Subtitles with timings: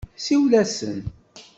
[0.25, 0.99] Siwel-asen.